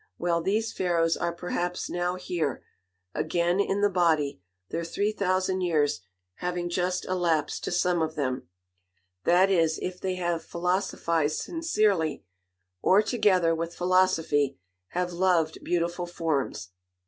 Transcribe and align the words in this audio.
Well, 0.17 0.41
these 0.41 0.73
Pharaohs 0.73 1.15
are 1.15 1.31
perhaps 1.31 1.87
now 1.87 2.15
here, 2.15 2.63
again 3.13 3.59
in 3.59 3.81
the 3.81 3.89
body, 3.91 4.41
their 4.71 4.83
three 4.83 5.11
thousand 5.11 5.61
years 5.61 6.01
having 6.37 6.71
just 6.71 7.05
elapsed 7.05 7.63
to 7.65 7.71
some 7.71 8.01
of 8.01 8.15
them, 8.15 8.49
that 9.25 9.51
is, 9.51 9.77
if 9.77 10.01
they 10.01 10.15
have 10.15 10.43
philosophized 10.43 11.37
sincerely, 11.39 12.25
or, 12.81 13.03
together 13.03 13.53
with 13.53 13.75
philosophy, 13.75 14.57
have 14.87 15.13
"loved 15.13 15.63
beautiful 15.63 16.07
forms." 16.07 16.69